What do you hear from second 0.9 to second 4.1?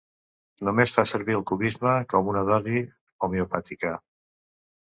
fa servir el cubisme com una dosi homeopàtica.